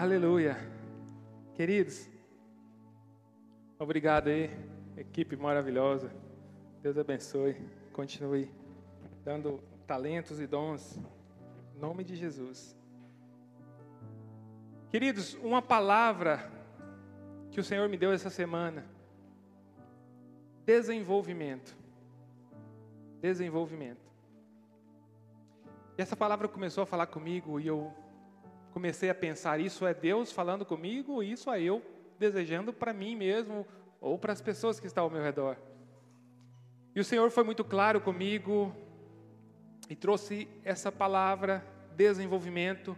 [0.00, 0.56] Aleluia.
[1.54, 2.08] Queridos,
[3.78, 4.48] obrigado aí,
[4.96, 6.10] equipe maravilhosa.
[6.82, 7.54] Deus abençoe.
[7.92, 8.50] Continue
[9.22, 10.98] dando talentos e dons.
[11.76, 12.74] Em nome de Jesus.
[14.88, 16.50] Queridos, uma palavra
[17.50, 18.86] que o Senhor me deu essa semana.
[20.64, 21.76] Desenvolvimento.
[23.20, 24.10] Desenvolvimento.
[25.98, 27.92] E essa palavra começou a falar comigo e eu
[28.72, 31.82] comecei a pensar: isso é Deus falando comigo, isso é eu
[32.18, 33.66] desejando para mim mesmo
[34.00, 35.56] ou para as pessoas que estão ao meu redor.
[36.94, 38.74] E o Senhor foi muito claro comigo
[39.88, 41.64] e trouxe essa palavra,
[41.96, 42.96] desenvolvimento.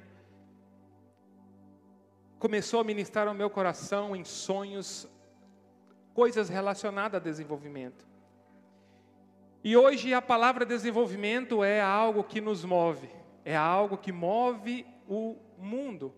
[2.39, 5.09] Começou a ministrar ao meu coração em sonhos,
[6.15, 8.07] coisas relacionadas a desenvolvimento.
[9.65, 13.09] E hoje a palavra desenvolvimento é algo que nos move,
[13.45, 16.15] é algo que move o mundo,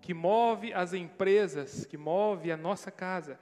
[0.00, 3.38] que move as empresas, que move a nossa casa.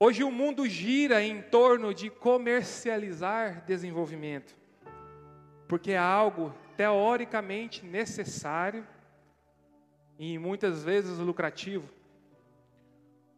[0.00, 4.56] Hoje o mundo gira em torno de comercializar desenvolvimento,
[5.66, 8.86] porque é algo teoricamente necessário
[10.18, 11.88] e muitas vezes lucrativo.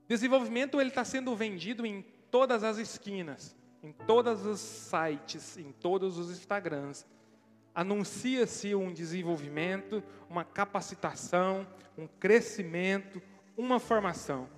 [0.09, 6.19] Desenvolvimento ele está sendo vendido em todas as esquinas em todos os sites, em todos
[6.19, 7.07] os Instagrams,
[7.75, 13.23] anuncia-se um desenvolvimento, uma capacitação, um crescimento,
[13.57, 14.49] uma formação.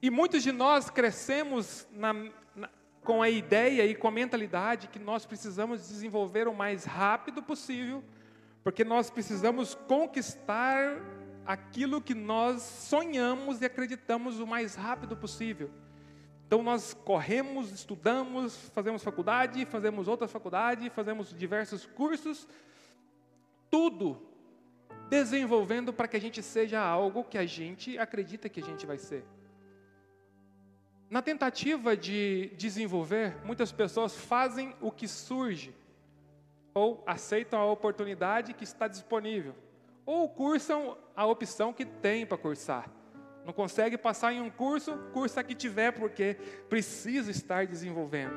[0.00, 2.12] E muitos de nós crescemos na,
[2.54, 2.68] na,
[3.02, 8.02] com a ideia e com a mentalidade que nós precisamos desenvolver o mais rápido possível,
[8.64, 11.00] porque nós precisamos conquistar
[11.44, 15.70] aquilo que nós sonhamos e acreditamos o mais rápido possível.
[16.46, 22.46] Então nós corremos, estudamos, fazemos faculdade, fazemos outra faculdade, fazemos diversos cursos,
[23.70, 24.20] tudo
[25.08, 28.98] desenvolvendo para que a gente seja algo que a gente acredita que a gente vai
[28.98, 29.24] ser.
[31.10, 35.74] Na tentativa de desenvolver, muitas pessoas fazem o que surge,
[36.72, 39.54] ou aceitam a oportunidade que está disponível,
[40.06, 42.90] ou cursam a opção que tem para cursar.
[43.44, 46.36] Não consegue passar em um curso, cursa que tiver, porque
[46.68, 48.34] precisa estar desenvolvendo.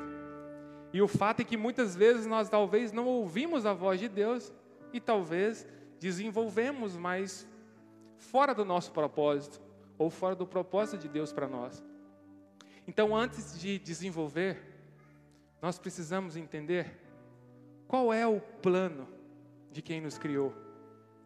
[0.92, 4.54] E o fato é que muitas vezes nós talvez não ouvimos a voz de Deus
[4.94, 5.68] e talvez
[6.00, 7.48] desenvolvemos mais
[8.18, 9.62] fora do nosso propósito
[9.98, 11.84] ou fora do propósito de Deus para nós.
[12.88, 14.58] Então, antes de desenvolver,
[15.62, 16.96] nós precisamos entender
[17.88, 19.08] qual é o plano
[19.72, 20.54] de quem nos criou,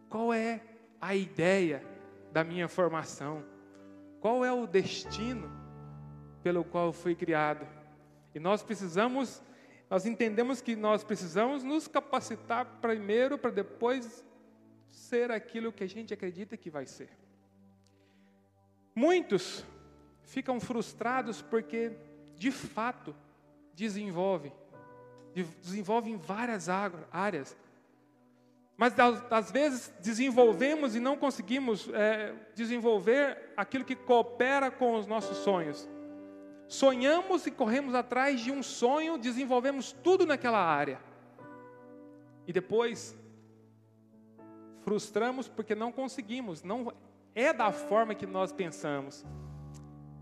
[0.08, 0.62] qual é
[1.00, 1.84] a ideia
[2.32, 3.44] da minha formação.
[4.20, 5.50] Qual é o destino
[6.42, 7.66] pelo qual eu fui criado?
[8.34, 9.42] E nós precisamos,
[9.88, 14.24] nós entendemos que nós precisamos nos capacitar primeiro para depois
[14.90, 17.10] ser aquilo que a gente acredita que vai ser.
[18.94, 19.64] Muitos
[20.22, 21.92] ficam frustrados porque,
[22.36, 23.14] de fato,
[23.74, 24.52] desenvolvem,
[25.62, 27.56] desenvolvem várias áreas,
[28.80, 28.94] mas
[29.30, 35.86] às vezes desenvolvemos e não conseguimos é, desenvolver aquilo que coopera com os nossos sonhos.
[36.66, 40.98] Sonhamos e corremos atrás de um sonho, desenvolvemos tudo naquela área.
[42.46, 43.14] E depois
[44.80, 46.90] frustramos porque não conseguimos, não
[47.34, 49.26] é da forma que nós pensamos.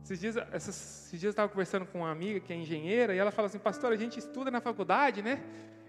[0.02, 3.30] Esses dias, esses dias eu estava conversando com uma amiga que é engenheira e ela
[3.30, 5.44] fala assim, pastor, a gente estuda na faculdade, né?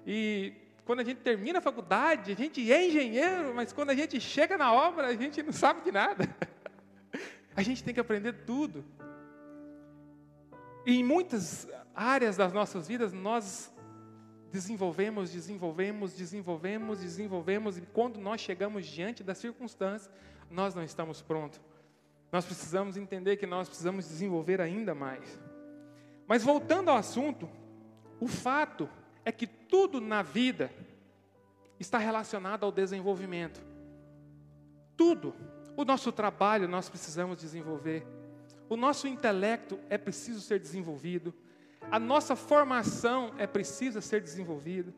[0.06, 4.19] E quando a gente termina a faculdade, a gente é engenheiro, mas quando a gente
[4.19, 6.27] chega na obra, a gente não sabe de nada.
[7.55, 8.83] A gente tem que aprender tudo.
[10.88, 13.72] E em muitas áreas das nossas vidas, nós
[14.51, 20.09] desenvolvemos, desenvolvemos, desenvolvemos, desenvolvemos, e quando nós chegamos diante das circunstâncias,
[20.50, 21.61] nós não estamos prontos.
[22.31, 25.39] Nós precisamos entender que nós precisamos desenvolver ainda mais.
[26.25, 27.47] Mas voltando ao assunto,
[28.19, 28.89] o fato
[29.24, 30.72] é que tudo na vida
[31.80, 33.62] está relacionado ao desenvolvimento.
[34.97, 35.34] Tudo.
[35.78, 38.06] O nosso trabalho nós precisamos desenvolver.
[38.68, 41.33] O nosso intelecto é preciso ser desenvolvido.
[41.89, 44.94] A nossa formação é precisa ser desenvolvida.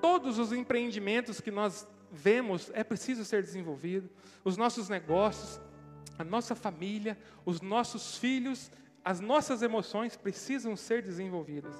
[0.00, 4.10] Todos os empreendimentos que nós vemos é preciso ser desenvolvido.
[4.44, 5.60] Os nossos negócios,
[6.18, 8.70] a nossa família, os nossos filhos,
[9.04, 11.74] as nossas emoções precisam ser desenvolvidas.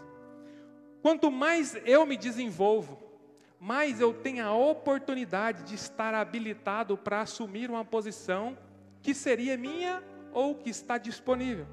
[1.02, 3.02] Quanto mais eu me desenvolvo,
[3.58, 8.56] mais eu tenho a oportunidade de estar habilitado para assumir uma posição
[9.02, 10.02] que seria minha
[10.32, 11.66] ou que está disponível.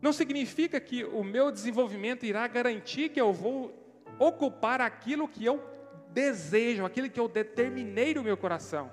[0.00, 3.74] Não significa que o meu desenvolvimento irá garantir que eu vou
[4.18, 5.62] ocupar aquilo que eu
[6.08, 8.90] desejo, aquilo que eu determinei no meu coração.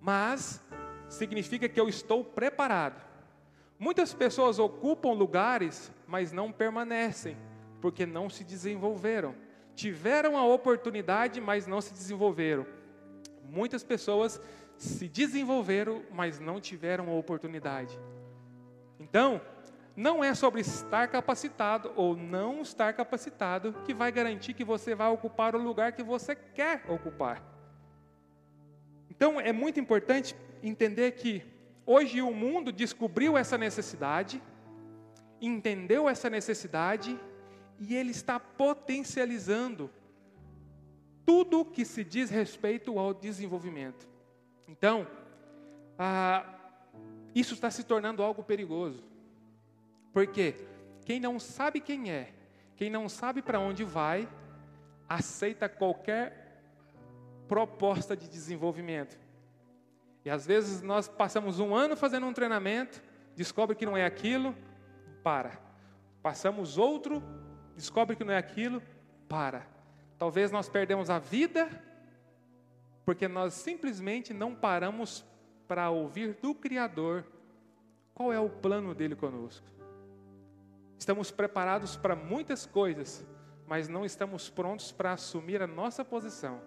[0.00, 0.62] mas
[1.08, 3.05] significa que eu estou preparado.
[3.78, 7.36] Muitas pessoas ocupam lugares, mas não permanecem,
[7.80, 9.34] porque não se desenvolveram.
[9.74, 12.66] Tiveram a oportunidade, mas não se desenvolveram.
[13.44, 14.40] Muitas pessoas
[14.78, 17.98] se desenvolveram, mas não tiveram a oportunidade.
[18.98, 19.40] Então,
[19.94, 25.08] não é sobre estar capacitado ou não estar capacitado que vai garantir que você vai
[25.08, 27.42] ocupar o lugar que você quer ocupar.
[29.10, 31.42] Então, é muito importante entender que
[31.86, 34.42] hoje o mundo descobriu essa necessidade,
[35.40, 37.18] entendeu essa necessidade
[37.78, 39.90] e ele está potencializando
[41.24, 44.08] tudo que se diz respeito ao desenvolvimento.
[44.68, 45.06] Então,
[45.98, 46.44] ah,
[47.34, 49.04] isso está se tornando algo perigoso.
[50.12, 50.54] Porque
[51.04, 52.32] quem não sabe quem é,
[52.76, 54.28] quem não sabe para onde vai,
[55.08, 56.62] aceita qualquer
[57.46, 59.18] proposta de desenvolvimento.
[60.26, 63.00] E às vezes nós passamos um ano fazendo um treinamento,
[63.36, 64.56] descobre que não é aquilo,
[65.22, 65.56] para.
[66.20, 67.22] Passamos outro,
[67.76, 68.82] descobre que não é aquilo,
[69.28, 69.64] para.
[70.18, 71.68] Talvez nós perdemos a vida
[73.04, 75.24] porque nós simplesmente não paramos
[75.68, 77.24] para ouvir do Criador
[78.12, 79.64] qual é o plano dele conosco.
[80.98, 83.24] Estamos preparados para muitas coisas,
[83.64, 86.60] mas não estamos prontos para assumir a nossa posição.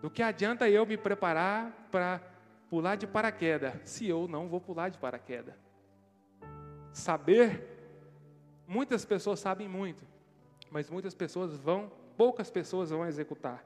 [0.00, 2.20] Do que adianta eu me preparar para
[2.68, 5.54] pular de paraquedas, se eu não vou pular de paraquedas?
[6.92, 7.62] Saber,
[8.66, 10.04] muitas pessoas sabem muito,
[10.70, 13.64] mas muitas pessoas vão, poucas pessoas vão executar.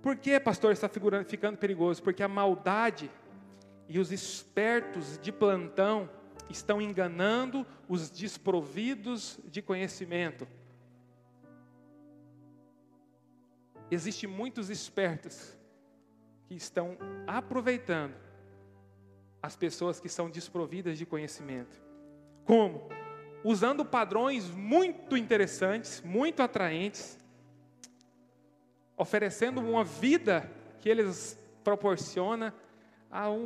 [0.00, 2.02] Por que, pastor, está ficando perigoso?
[2.02, 3.10] Porque a maldade
[3.88, 6.08] e os espertos de plantão
[6.48, 10.46] estão enganando os desprovidos de conhecimento.
[13.90, 15.56] Existem muitos espertos
[16.46, 16.96] que estão
[17.26, 18.14] aproveitando
[19.42, 21.82] as pessoas que são desprovidas de conhecimento.
[22.44, 22.88] Como?
[23.42, 27.18] Usando padrões muito interessantes, muito atraentes,
[28.96, 30.50] oferecendo uma vida
[30.80, 32.52] que eles proporcionam.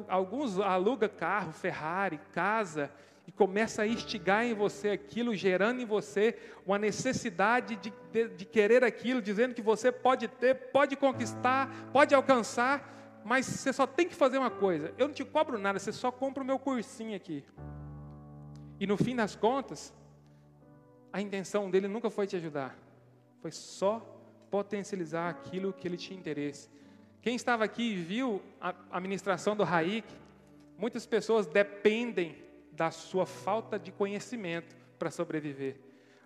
[0.09, 2.93] Alguns alugam carro, Ferrari, casa,
[3.29, 6.35] e começa a instigar em você aquilo, gerando em você
[6.65, 12.15] uma necessidade de, de, de, querer aquilo, dizendo que você pode ter, pode conquistar, pode
[12.15, 15.93] alcançar, mas você só tem que fazer uma coisa: eu não te cobro nada, você
[15.93, 17.45] só compra o meu cursinho aqui.
[18.81, 19.93] E no fim das contas,
[21.13, 22.79] a intenção dele nunca foi te ajudar,
[23.43, 24.01] foi só
[24.51, 26.71] potencializar aquilo que ele tinha interesse.
[27.21, 30.09] Quem estava aqui e viu a, a ministração do Raik,
[30.79, 32.48] muitas pessoas dependem
[32.79, 35.81] da sua falta de conhecimento para sobreviver.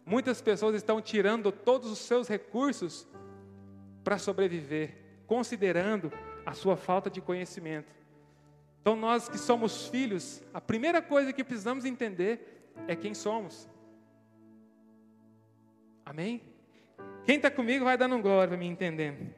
[0.04, 3.08] Muitas pessoas estão tirando todos os seus recursos
[4.04, 4.94] para sobreviver,
[5.26, 6.12] considerando
[6.44, 7.90] a sua falta de conhecimento.
[8.82, 13.66] Então, nós que somos filhos, a primeira coisa que precisamos entender é quem somos.
[16.04, 16.42] Amém?
[17.24, 19.34] Quem está comigo vai dando um glória para me entendendo.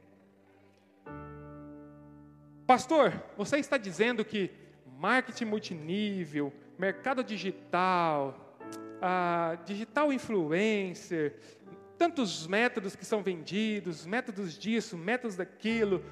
[2.67, 4.51] Pastor, você está dizendo que
[4.99, 8.57] marketing multinível, mercado digital,
[9.65, 11.37] digital influencer,
[11.97, 16.05] tantos métodos que são vendidos, métodos disso, métodos daquilo,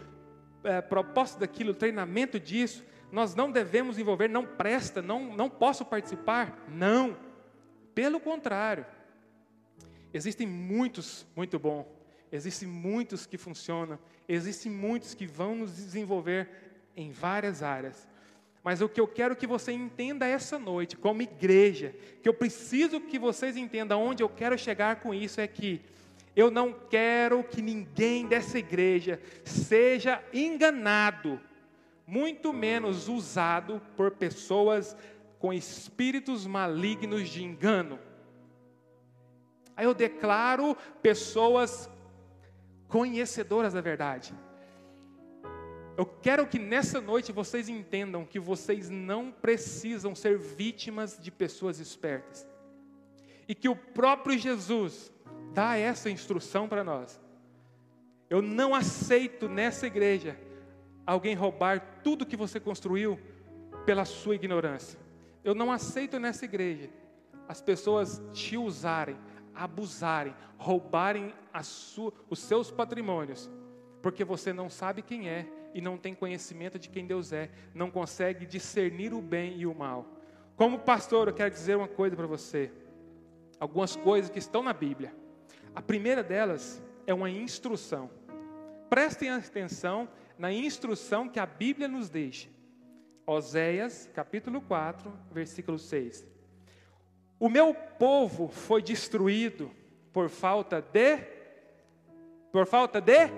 [0.64, 6.64] é, propósito daquilo, treinamento disso, nós não devemos envolver, não presta, não, não posso participar?
[6.69, 7.16] Não.
[7.95, 8.87] Pelo contrário.
[10.14, 11.90] Existem muitos muito bom,
[12.31, 16.49] existem muitos que funcionam, existem muitos que vão nos desenvolver
[16.95, 18.07] em várias áreas.
[18.62, 23.00] Mas o que eu quero que você entenda essa noite, como igreja, que eu preciso
[23.00, 25.81] que vocês entendam onde eu quero chegar com isso é que
[26.35, 31.40] eu não quero que ninguém dessa igreja seja enganado,
[32.07, 34.97] muito menos usado por pessoas
[35.38, 37.99] com espíritos malignos de engano.
[39.76, 41.90] Aí eu declaro pessoas
[42.87, 44.33] conhecedoras da verdade.
[45.96, 51.78] Eu quero que nessa noite vocês entendam que vocês não precisam ser vítimas de pessoas
[51.78, 52.46] espertas.
[53.46, 55.12] E que o próprio Jesus
[55.52, 57.20] dá essa instrução para nós.
[58.30, 60.38] Eu não aceito nessa igreja
[61.06, 63.18] alguém roubar tudo que você construiu
[63.84, 64.99] pela sua ignorância.
[65.44, 66.88] Eu não aceito nessa igreja
[67.49, 69.18] as pessoas te usarem
[69.54, 71.32] abusarem, roubarem
[71.62, 73.50] sua, os seus patrimônios,
[74.00, 77.91] porque você não sabe quem é e não tem conhecimento de quem Deus é, não
[77.91, 80.07] consegue discernir o bem e o mal.
[80.57, 82.71] Como pastor, eu quero dizer uma coisa para você,
[83.59, 85.14] algumas coisas que estão na Bíblia.
[85.75, 88.11] A primeira delas é uma instrução.
[88.91, 92.49] Prestem atenção na instrução que a Bíblia nos deixa.
[93.26, 96.26] Oséias, capítulo 4, versículo 6.
[97.38, 99.71] O meu povo foi destruído
[100.12, 101.19] por falta de
[102.52, 103.29] por falta de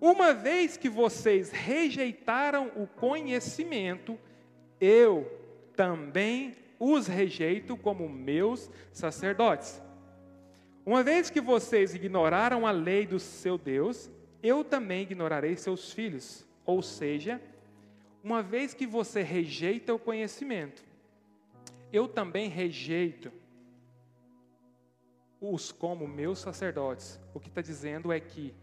[0.00, 4.18] uma vez que vocês rejeitaram o conhecimento,
[4.80, 5.30] eu
[5.74, 9.82] também os rejeito como meus sacerdotes.
[10.86, 14.10] Uma vez que vocês ignoraram a lei do seu Deus,
[14.42, 16.46] eu também ignorarei seus filhos.
[16.64, 17.40] Ou seja,
[18.22, 20.84] uma vez que você rejeita o conhecimento,
[21.92, 23.32] eu também rejeito
[25.40, 27.18] os como meus sacerdotes.
[27.34, 28.54] O que está dizendo é que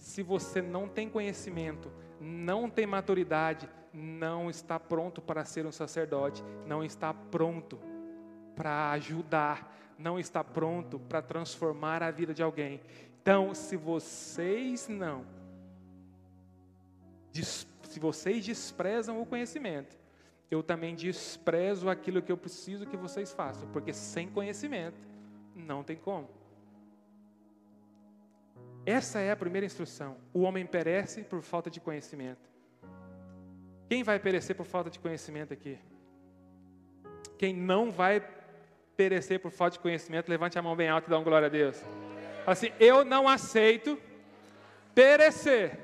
[0.00, 6.42] se você não tem conhecimento, não tem maturidade, não está pronto para ser um sacerdote,
[6.66, 7.78] não está pronto
[8.56, 12.80] para ajudar, não está pronto para transformar a vida de alguém.
[13.20, 15.26] Então, se vocês não,
[17.30, 19.98] se vocês desprezam o conhecimento,
[20.50, 24.98] eu também desprezo aquilo que eu preciso que vocês façam, porque sem conhecimento
[25.54, 26.39] não tem como.
[28.84, 30.16] Essa é a primeira instrução.
[30.32, 32.48] O homem perece por falta de conhecimento.
[33.88, 35.78] Quem vai perecer por falta de conhecimento aqui?
[37.36, 38.24] Quem não vai
[38.96, 41.50] perecer por falta de conhecimento, levante a mão bem alta e dá uma glória a
[41.50, 41.82] Deus.
[42.46, 43.98] Assim, eu não aceito
[44.94, 45.78] perecer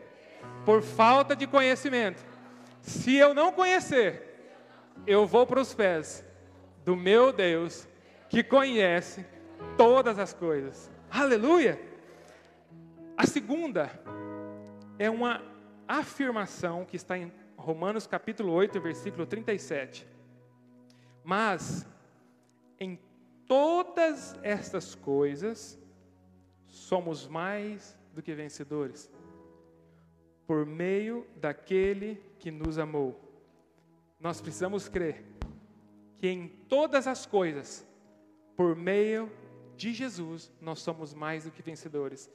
[0.65, 2.25] por falta de conhecimento.
[2.81, 4.23] Se eu não conhecer,
[5.07, 6.25] eu vou para os pés
[6.85, 7.89] do meu Deus
[8.29, 9.25] que conhece
[9.77, 10.91] todas as coisas.
[11.11, 11.96] Aleluia!
[13.17, 13.91] A segunda
[14.99, 15.43] é uma
[15.89, 20.07] afirmação que está em Romanos capítulo 8, versículo 37.
[21.25, 21.87] Mas
[22.79, 23.01] em
[23.47, 25.79] todas estas coisas
[26.67, 29.11] somos mais do que vencedores
[30.47, 33.21] por meio daquele que nos amou.
[34.21, 35.25] Nós precisamos crer
[36.19, 37.87] que em todas as coisas,
[38.57, 39.31] por meio
[39.77, 42.31] de Jesus, nós somos mais do que vencedores.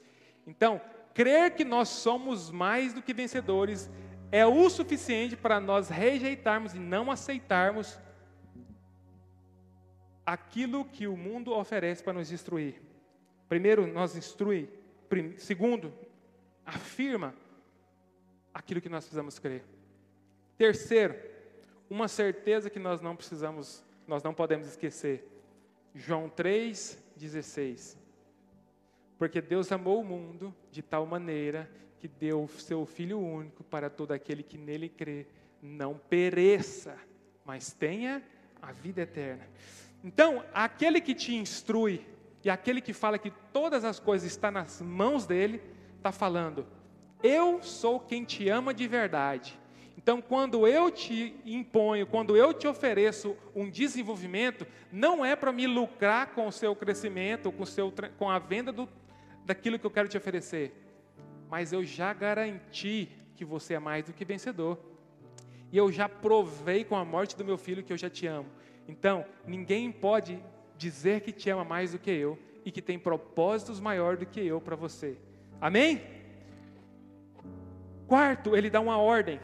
[0.45, 0.81] Então,
[1.13, 3.89] crer que nós somos mais do que vencedores
[4.31, 7.99] é o suficiente para nós rejeitarmos e não aceitarmos
[10.25, 12.81] aquilo que o mundo oferece para nos destruir.
[13.49, 14.69] Primeiro, nos instrui.
[15.37, 15.93] Segundo,
[16.65, 17.35] afirma
[18.53, 19.65] aquilo que nós precisamos crer.
[20.57, 21.15] Terceiro,
[21.89, 25.27] uma certeza que nós não precisamos, nós não podemos esquecer.
[25.93, 27.97] João 3:16.
[29.21, 33.87] Porque Deus amou o mundo de tal maneira que deu o seu Filho único para
[33.87, 35.27] todo aquele que nele crê,
[35.61, 36.97] não pereça,
[37.45, 38.23] mas tenha
[38.59, 39.47] a vida eterna.
[40.03, 42.03] Então, aquele que te instrui
[42.43, 45.61] e aquele que fala que todas as coisas estão nas mãos dele,
[45.97, 46.65] está falando:
[47.21, 49.55] Eu sou quem te ama de verdade.
[49.95, 55.67] Então, quando eu te imponho, quando eu te ofereço um desenvolvimento, não é para me
[55.67, 58.89] lucrar com o seu crescimento, com, o seu, com a venda do,
[59.45, 60.73] daquilo que eu quero te oferecer,
[61.49, 64.79] mas eu já garanti que você é mais do que vencedor.
[65.71, 68.49] E eu já provei com a morte do meu filho que eu já te amo.
[68.87, 70.43] Então, ninguém pode
[70.77, 74.45] dizer que te ama mais do que eu e que tem propósitos maior do que
[74.45, 75.17] eu para você.
[75.59, 76.01] Amém?
[78.07, 79.39] Quarto, ele dá uma ordem.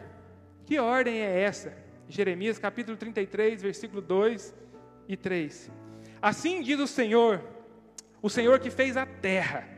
[0.65, 1.77] Que ordem é essa?
[2.09, 4.53] Jeremias capítulo 33, versículo 2
[5.07, 5.71] e 3.
[6.21, 7.41] Assim diz o Senhor,
[8.21, 9.76] o Senhor que fez a terra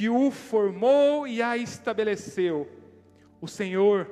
[0.00, 2.66] que o formou e a estabeleceu.
[3.38, 4.10] O Senhor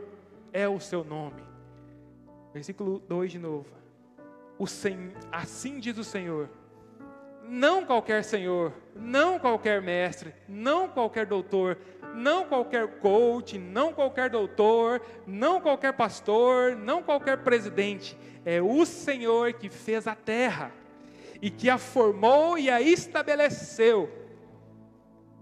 [0.53, 1.43] é o seu nome.
[2.53, 3.65] Versículo 2 de novo.
[4.59, 5.13] O sen...
[5.33, 6.51] Assim diz o Senhor.
[7.49, 11.79] Não qualquer senhor, não qualquer mestre, não qualquer doutor,
[12.15, 18.15] não qualquer coach, não qualquer doutor, não qualquer pastor, não qualquer presidente.
[18.45, 20.71] É o Senhor que fez a terra
[21.41, 24.28] e que a formou e a estabeleceu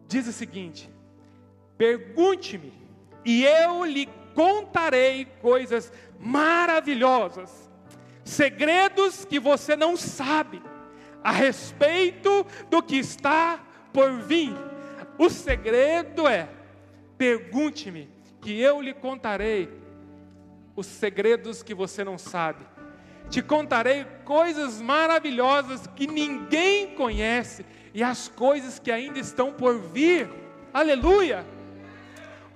[0.09, 0.91] diz o seguinte:
[1.77, 2.73] Pergunte-me,
[3.25, 7.71] e eu lhe contarei coisas maravilhosas,
[8.25, 10.63] segredos que você não sabe,
[11.23, 13.61] a respeito do que está
[13.93, 14.55] por vir.
[15.19, 16.49] O segredo é:
[17.19, 18.09] pergunte-me,
[18.41, 19.69] que eu lhe contarei
[20.77, 22.65] os segredos que você não sabe.
[23.29, 30.29] Te contarei coisas maravilhosas que ninguém conhece e as coisas que ainda estão por vir.
[30.71, 31.47] Aleluia!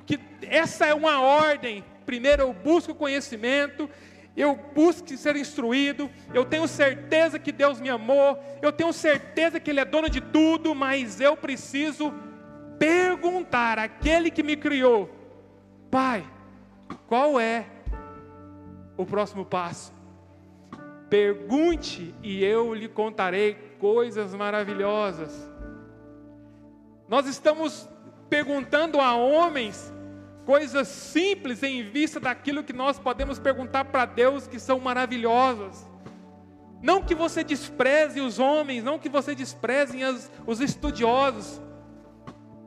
[0.04, 1.82] Que essa é uma ordem.
[2.04, 3.88] Primeiro eu busco conhecimento,
[4.36, 9.70] eu busco ser instruído, eu tenho certeza que Deus me amou, eu tenho certeza que
[9.70, 12.12] Ele é dono de tudo, mas eu preciso
[12.78, 15.08] perguntar àquele que me criou
[15.90, 16.22] Pai,
[17.08, 17.64] qual é
[18.94, 19.99] o próximo passo?
[21.10, 25.50] Pergunte e eu lhe contarei coisas maravilhosas.
[27.08, 27.88] Nós estamos
[28.28, 29.92] perguntando a homens
[30.46, 35.88] coisas simples em vista daquilo que nós podemos perguntar para Deus que são maravilhosas.
[36.82, 41.60] Não que você despreze os homens, não que você despreze as, os estudiosos,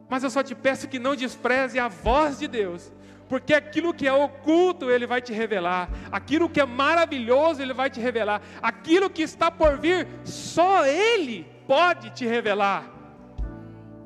[0.10, 2.92] mas eu só te peço que não despreze a voz de Deus,
[3.28, 7.90] porque aquilo que é oculto Ele vai te revelar, aquilo que é maravilhoso Ele vai
[7.90, 12.90] te revelar, aquilo que está por vir, só Ele pode te revelar.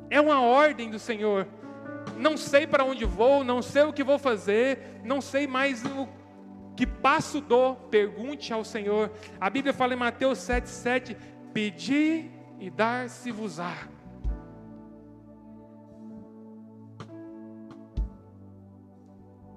[0.09, 1.47] É uma ordem do Senhor.
[2.17, 6.07] Não sei para onde vou, não sei o que vou fazer, não sei mais o
[6.75, 9.12] que passo dou, pergunte ao Senhor.
[9.39, 11.17] A Bíblia fala em Mateus 7,7:
[11.53, 13.96] Pedi e dar-se-vos-á.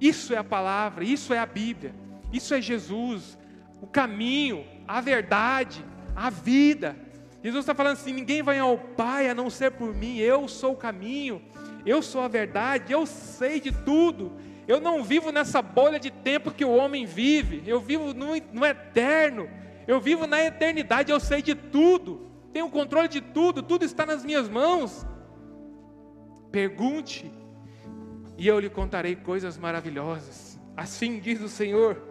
[0.00, 1.94] Isso é a palavra, isso é a Bíblia,
[2.32, 3.38] isso é Jesus,
[3.82, 5.84] o caminho, a verdade,
[6.16, 6.96] a vida.
[7.42, 10.72] Jesus está falando assim: ninguém vai ao Pai a não ser por mim, eu sou
[10.72, 11.42] o caminho,
[11.84, 14.32] eu sou a verdade, eu sei de tudo.
[14.66, 18.64] Eu não vivo nessa bolha de tempo que o homem vive, eu vivo no, no
[18.64, 19.50] eterno,
[19.86, 24.24] eu vivo na eternidade, eu sei de tudo, tenho controle de tudo, tudo está nas
[24.24, 25.04] minhas mãos.
[26.52, 27.32] Pergunte,
[28.40, 30.58] e eu lhe contarei coisas maravilhosas.
[30.74, 32.02] Assim diz o Senhor.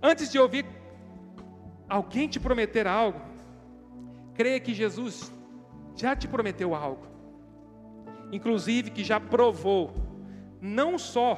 [0.00, 0.64] Antes de ouvir
[1.88, 3.20] alguém te prometer algo,
[4.32, 5.32] creia que Jesus
[5.96, 7.08] já te prometeu algo,
[8.30, 9.92] inclusive que já provou
[10.60, 11.34] não só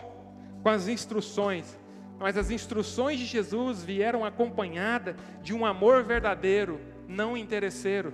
[0.62, 1.78] com as instruções,
[2.18, 6.78] mas as instruções de Jesus vieram acompanhadas de um amor verdadeiro,
[7.08, 8.12] não interesseiro.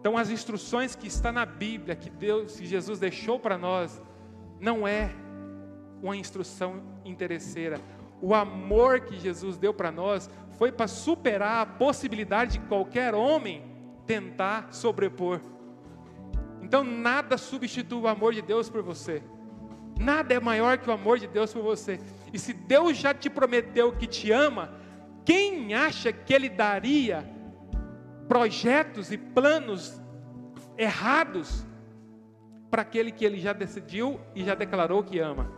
[0.00, 4.00] Então, as instruções que está na Bíblia, que Deus, que Jesus deixou para nós,
[4.60, 5.10] não é
[6.02, 7.80] uma instrução interesseira.
[8.20, 13.62] O amor que Jesus deu para nós foi para superar a possibilidade de qualquer homem
[14.06, 15.40] tentar sobrepor.
[16.62, 19.22] Então, nada substitui o amor de Deus por você.
[19.98, 22.00] Nada é maior que o amor de Deus por você.
[22.32, 24.72] E se Deus já te prometeu que te ama,
[25.24, 27.28] quem acha que Ele daria
[28.28, 30.00] projetos e planos
[30.76, 31.64] errados
[32.70, 35.50] para aquele que Ele já decidiu e já declarou que ama?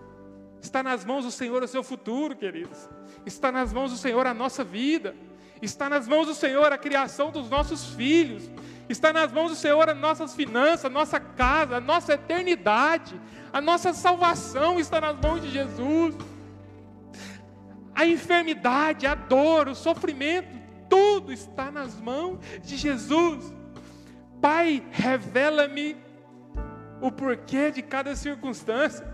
[0.62, 2.88] Está nas mãos do Senhor o seu futuro, queridos.
[3.24, 5.14] Está nas mãos do Senhor a nossa vida.
[5.60, 8.50] Está nas mãos do Senhor a criação dos nossos filhos.
[8.88, 13.20] Está nas mãos do Senhor as nossas finanças, a nossa casa, a nossa eternidade.
[13.52, 16.14] A nossa salvação está nas mãos de Jesus.
[17.94, 20.59] A enfermidade, a dor, o sofrimento,
[20.90, 23.54] tudo está nas mãos de Jesus.
[24.42, 25.96] Pai, revela-me
[27.00, 29.06] o porquê de cada circunstância.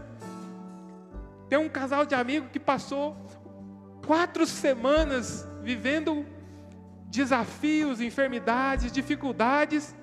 [1.48, 3.16] Tem um casal de amigos que passou
[4.04, 6.24] quatro semanas vivendo
[7.08, 9.94] desafios, enfermidades, dificuldades,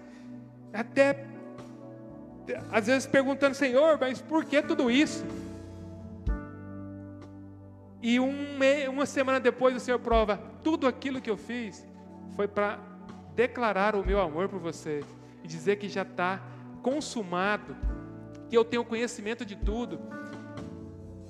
[0.72, 1.26] até
[2.72, 5.26] às vezes perguntando, Senhor, mas por que tudo isso?
[8.04, 8.36] E um,
[8.92, 11.88] uma semana depois o Senhor prova: tudo aquilo que eu fiz
[12.36, 12.78] foi para
[13.34, 15.06] declarar o meu amor por você
[15.42, 16.42] e dizer que já está
[16.82, 17.78] consumado,
[18.50, 20.02] que eu tenho conhecimento de tudo,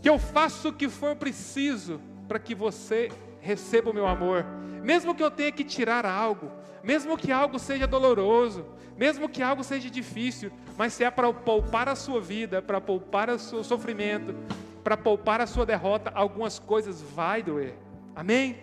[0.02, 4.44] que eu faço o que for preciso para que você receba o meu amor,
[4.82, 6.52] mesmo que eu tenha que tirar algo,
[6.84, 8.66] mesmo que algo seja doloroso,
[8.98, 13.30] mesmo que algo seja difícil, mas se é para poupar a sua vida, para poupar
[13.30, 14.36] o seu sofrimento,
[14.84, 17.76] para poupar a sua derrota, algumas coisas vai doer.
[18.16, 18.58] Amém?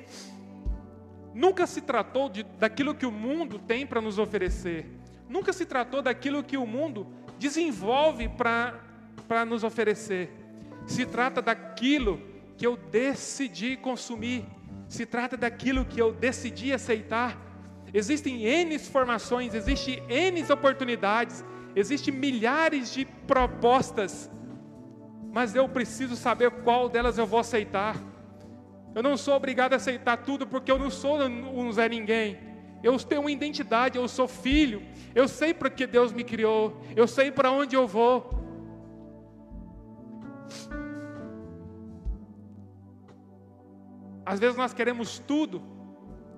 [1.34, 4.86] Nunca se tratou de, daquilo que o mundo tem para nos oferecer.
[5.28, 7.06] Nunca se tratou daquilo que o mundo
[7.38, 10.30] desenvolve para nos oferecer.
[10.86, 12.20] Se trata daquilo
[12.56, 14.44] que eu decidi consumir.
[14.88, 17.50] Se trata daquilo que eu decidi aceitar
[17.92, 24.30] Existem N formações, existem N oportunidades, existem milhares de propostas,
[25.32, 27.96] mas eu preciso saber qual delas eu vou aceitar.
[28.94, 32.38] Eu não sou obrigado a aceitar tudo porque eu não sou um Zé Ninguém.
[32.82, 34.82] Eu tenho uma identidade, eu sou filho.
[35.14, 36.80] Eu sei para que Deus me criou.
[36.96, 38.40] Eu sei para onde eu vou.
[44.24, 45.62] Às vezes nós queremos tudo,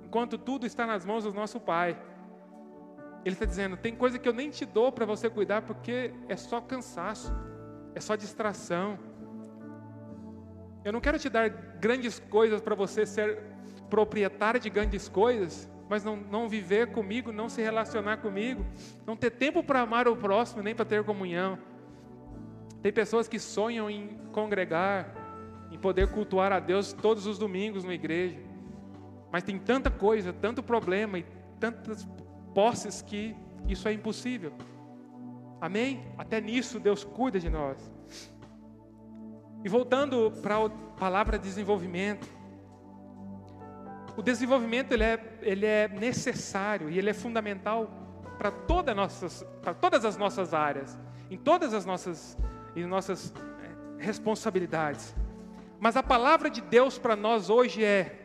[0.04, 1.96] enquanto tudo está nas mãos do nosso Pai.
[3.24, 6.36] Ele está dizendo: tem coisa que eu nem te dou para você cuidar, porque é
[6.36, 7.32] só cansaço,
[7.94, 8.98] é só distração.
[10.84, 13.38] Eu não quero te dar grandes coisas para você ser
[13.88, 18.64] proprietário de grandes coisas, mas não, não viver comigo, não se relacionar comigo,
[19.06, 21.58] não ter tempo para amar o próximo, nem para ter comunhão.
[22.80, 25.14] Tem pessoas que sonham em congregar,
[25.70, 28.38] em poder cultuar a Deus todos os domingos na igreja.
[29.30, 31.26] Mas tem tanta coisa, tanto problema e
[31.60, 32.08] tantas
[32.54, 33.36] posses que
[33.68, 34.52] isso é impossível.
[35.62, 36.02] Amém?
[36.18, 37.78] Até nisso Deus cuida de nós.
[39.64, 42.26] E voltando para a palavra desenvolvimento.
[44.16, 47.88] O desenvolvimento ele é, ele é necessário e ele é fundamental
[48.36, 50.98] para, toda nossas, para todas as nossas áreas,
[51.30, 52.36] em todas as nossas,
[52.74, 55.14] em nossas eh, responsabilidades.
[55.78, 58.18] Mas a palavra de Deus para nós hoje é: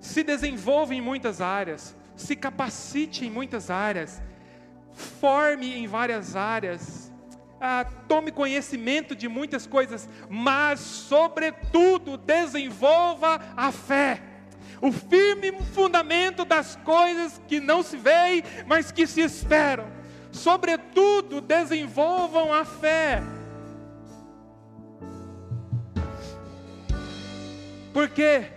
[0.00, 4.20] se desenvolva em muitas áreas, se capacite em muitas áreas,
[5.20, 7.12] forme em várias áreas,
[7.60, 14.22] ah, tome conhecimento de muitas coisas, mas, sobretudo, desenvolva a fé.
[14.80, 19.86] O firme fundamento das coisas que não se veem, mas que se esperam.
[20.30, 23.22] Sobretudo, desenvolvam a fé.
[27.92, 28.52] Por quê?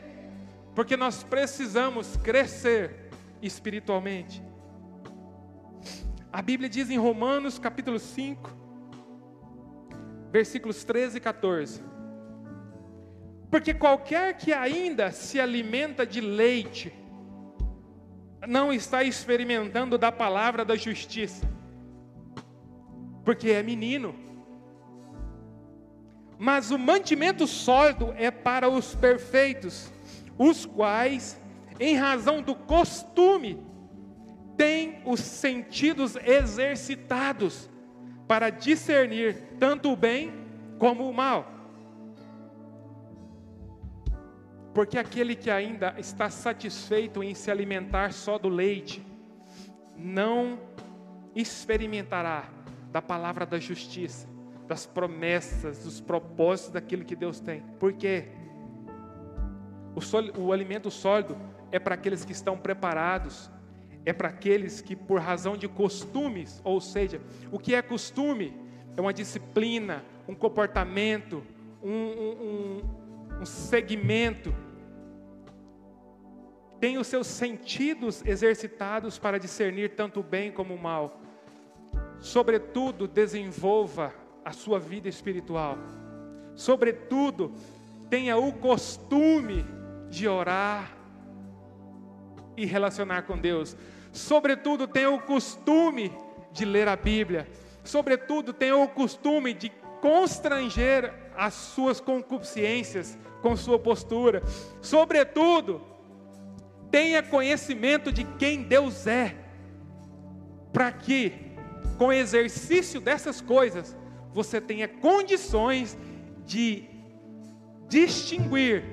[0.75, 3.09] Porque nós precisamos crescer
[3.41, 4.50] espiritualmente.
[6.33, 8.55] A Bíblia diz em Romanos capítulo 5,
[10.31, 11.83] versículos 13 e 14:
[13.49, 16.93] Porque qualquer que ainda se alimenta de leite,
[18.47, 21.45] não está experimentando da palavra da justiça,
[23.25, 24.15] porque é menino.
[26.39, 29.91] Mas o mantimento sólido é para os perfeitos,
[30.37, 31.37] os quais,
[31.77, 33.61] em razão do costume,
[34.61, 37.67] tem os sentidos exercitados
[38.27, 40.31] para discernir tanto o bem
[40.77, 41.51] como o mal.
[44.71, 49.03] Porque aquele que ainda está satisfeito em se alimentar só do leite,
[49.97, 50.59] não
[51.35, 52.47] experimentará
[52.91, 54.27] da palavra da justiça,
[54.67, 57.63] das promessas, dos propósitos daquilo que Deus tem.
[57.79, 58.27] Porque
[59.95, 61.35] o, sol, o alimento sólido
[61.71, 63.49] é para aqueles que estão preparados
[64.05, 68.53] é para aqueles que, por razão de costumes, ou seja, o que é costume?
[68.97, 71.43] É uma disciplina, um comportamento,
[71.81, 72.81] um, um,
[73.41, 74.53] um segmento.
[76.79, 81.21] Tem os seus sentidos exercitados para discernir tanto o bem como o mal.
[82.19, 85.77] Sobretudo, desenvolva a sua vida espiritual.
[86.55, 87.53] Sobretudo,
[88.09, 89.65] tenha o costume
[90.09, 90.97] de orar,
[92.55, 93.75] e relacionar com Deus.
[94.11, 96.11] Sobretudo, tenha o costume
[96.51, 97.47] de ler a Bíblia.
[97.83, 104.43] Sobretudo, tenha o costume de constranger as suas concupiscências com sua postura.
[104.81, 105.81] Sobretudo,
[106.89, 109.35] tenha conhecimento de quem Deus é,
[110.73, 111.33] para que,
[111.97, 113.95] com exercício dessas coisas,
[114.33, 115.97] você tenha condições
[116.45, 116.85] de
[117.87, 118.83] distinguir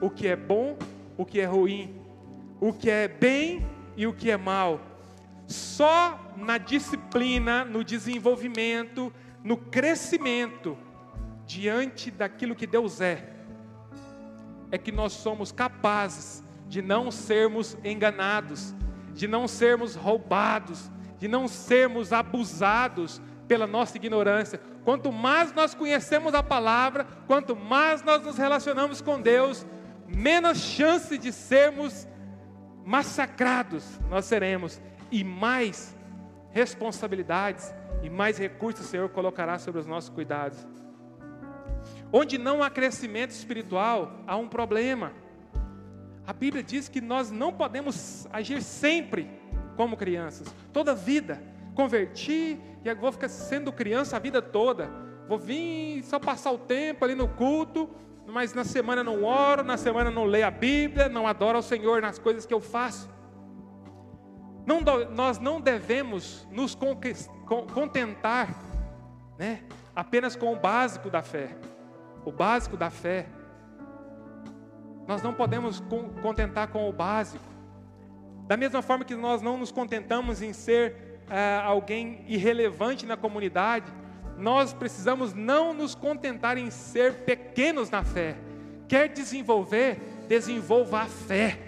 [0.00, 0.76] o que é bom,
[1.16, 2.01] o que é ruim,
[2.62, 4.80] o que é bem e o que é mal.
[5.48, 10.78] Só na disciplina, no desenvolvimento, no crescimento
[11.44, 13.30] diante daquilo que Deus é,
[14.70, 18.72] é que nós somos capazes de não sermos enganados,
[19.12, 24.60] de não sermos roubados, de não sermos abusados pela nossa ignorância.
[24.84, 29.66] Quanto mais nós conhecemos a palavra, quanto mais nós nos relacionamos com Deus,
[30.06, 32.06] menos chance de sermos
[32.84, 35.94] massacrados nós seremos, e mais
[36.52, 40.66] responsabilidades e mais recursos o Senhor colocará sobre os nossos cuidados.
[42.12, 45.12] Onde não há crescimento espiritual, há um problema.
[46.26, 49.30] A Bíblia diz que nós não podemos agir sempre
[49.76, 51.42] como crianças, toda vida.
[51.74, 54.90] Converti e vou ficar sendo criança a vida toda.
[55.26, 57.88] Vou vir só passar o tempo ali no culto,
[58.26, 62.00] mas na semana não oro, na semana não leio a Bíblia, não adoro ao Senhor
[62.00, 63.10] nas coisas que eu faço.
[64.64, 64.80] Não,
[65.10, 66.76] nós não devemos nos
[67.74, 68.48] contentar
[69.38, 69.62] né,
[69.94, 71.50] apenas com o básico da fé.
[72.24, 73.26] O básico da fé.
[75.06, 75.82] Nós não podemos
[76.22, 77.44] contentar com o básico.
[78.46, 83.92] Da mesma forma que nós não nos contentamos em ser uh, alguém irrelevante na comunidade,
[84.38, 88.36] nós precisamos não nos contentar em ser pequenos na fé.
[88.88, 91.58] Quer desenvolver, desenvolva a fé.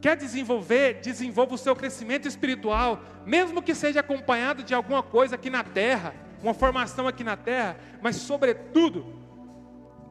[0.00, 5.50] Quer desenvolver, desenvolva o seu crescimento espiritual, mesmo que seja acompanhado de alguma coisa aqui
[5.50, 9.04] na terra, uma formação aqui na terra, mas sobretudo,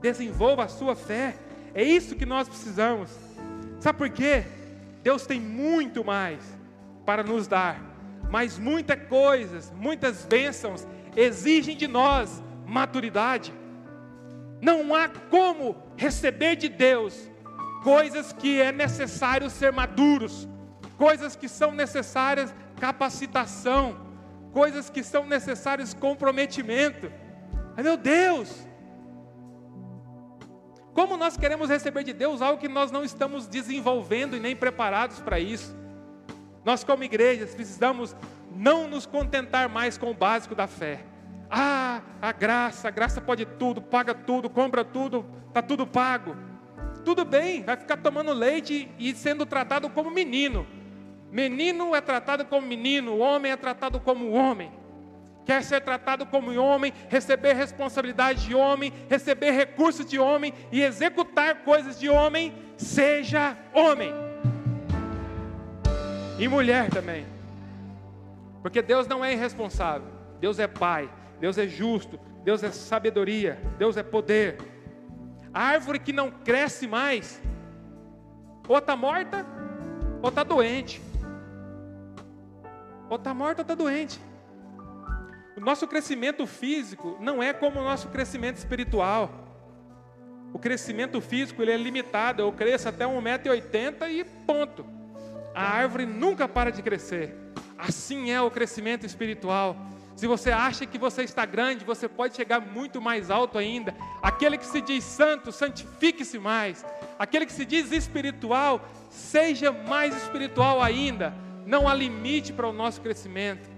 [0.01, 1.36] desenvolva a sua fé.
[1.73, 3.12] É isso que nós precisamos.
[3.80, 4.43] Sabe por quê?
[5.04, 6.41] Deus tem muito mais
[7.06, 7.80] para nos dar,
[8.30, 13.54] mas muitas coisas, muitas bênçãos, exigem de nós maturidade.
[14.62, 17.30] Não há como receber de Deus
[17.84, 20.47] coisas que é necessário ser maduros,
[20.97, 23.95] coisas que são necessárias capacitação,
[24.51, 27.12] coisas que são necessárias comprometimento.
[27.78, 28.67] Ai meu Deus!
[30.93, 35.19] Como nós queremos receber de Deus algo que nós não estamos desenvolvendo e nem preparados
[35.19, 35.75] para isso?
[36.63, 38.15] Nós, como igrejas, precisamos
[38.56, 41.02] não nos contentar mais com o básico da fé.
[41.50, 46.36] Ah, a graça, a graça pode tudo, paga tudo, compra tudo, está tudo pago.
[47.04, 50.65] Tudo bem, vai ficar tomando leite e sendo tratado como menino.
[51.32, 54.72] Menino é tratado como menino, homem é tratado como homem.
[55.46, 61.63] Quer ser tratado como homem, receber responsabilidade de homem, receber recursos de homem e executar
[61.63, 64.12] coisas de homem, seja homem.
[66.39, 67.35] E mulher também.
[68.65, 70.08] Porque Deus não é irresponsável.
[70.39, 71.08] Deus é Pai.
[71.39, 72.19] Deus é justo.
[72.43, 73.62] Deus é sabedoria.
[73.78, 74.58] Deus é poder.
[75.54, 77.39] A árvore que não cresce mais,
[78.67, 79.45] ou está morta,
[80.19, 80.99] ou está doente.
[83.08, 84.19] Ou está morta ou está doente.
[85.56, 89.30] O nosso crescimento físico não é como o nosso crescimento espiritual.
[90.51, 92.41] O crescimento físico ele é limitado.
[92.41, 94.84] Eu cresço até 1,80m e ponto.
[95.54, 97.44] A árvore nunca para de crescer.
[97.78, 99.76] Assim é o crescimento espiritual.
[100.16, 103.94] Se você acha que você está grande, você pode chegar muito mais alto ainda.
[104.22, 106.86] Aquele que se diz santo, santifique-se mais.
[107.20, 111.34] Aquele que se diz espiritual, seja mais espiritual ainda.
[111.66, 113.70] Não há limite para o nosso crescimento.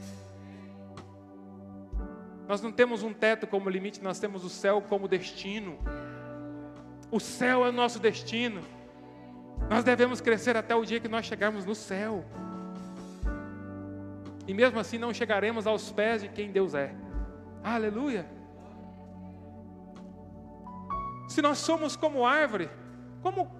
[2.48, 5.78] Nós não temos um teto como limite, nós temos o céu como destino.
[7.10, 8.62] O céu é o nosso destino.
[9.70, 12.24] Nós devemos crescer até o dia que nós chegarmos no céu.
[14.48, 16.96] E mesmo assim não chegaremos aos pés de quem Deus é.
[17.62, 18.26] Aleluia.
[21.28, 22.70] Se nós somos como árvore,
[23.22, 23.52] como,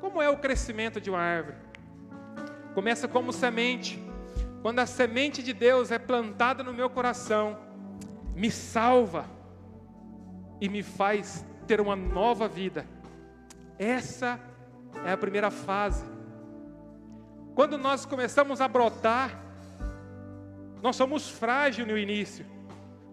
[0.00, 1.56] como é o crescimento de uma árvore?
[2.74, 4.00] Começa como semente.
[4.62, 7.58] Quando a semente de Deus é plantada no meu coração,
[8.34, 9.24] me salva
[10.60, 12.86] e me faz ter uma nova vida.
[13.78, 14.38] Essa
[15.04, 16.04] é a primeira fase.
[17.54, 19.49] Quando nós começamos a brotar,
[20.82, 22.44] nós somos frágeis no início.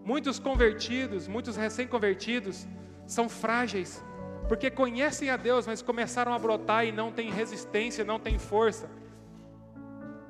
[0.04, 2.66] Muitos convertidos, muitos recém-convertidos,
[3.06, 4.02] são frágeis,
[4.48, 8.88] porque conhecem a Deus, mas começaram a brotar e não têm resistência, não têm força.